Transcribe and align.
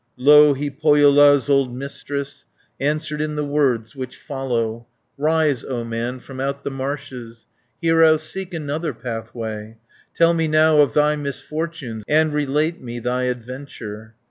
Louhi, 0.17 0.71
Pohjola's 0.71 1.47
old 1.47 1.75
Mistress, 1.75 2.47
Answered 2.79 3.21
in 3.21 3.35
the 3.35 3.45
words 3.45 3.95
which 3.95 4.17
follow: 4.17 4.87
220 5.17 5.23
"Rise, 5.23 5.63
O 5.63 5.83
man, 5.83 6.19
from 6.19 6.39
out 6.39 6.63
the 6.63 6.71
marshes, 6.71 7.45
Hero, 7.83 8.17
seek 8.17 8.51
another 8.51 8.95
pathway. 8.95 9.77
Tell 10.15 10.33
me 10.33 10.47
now 10.47 10.81
of 10.81 10.95
thy 10.95 11.15
misfortunes, 11.15 12.03
And 12.07 12.33
relate 12.33 12.81
me 12.81 12.97
thy 12.97 13.25
adventure." 13.25 14.15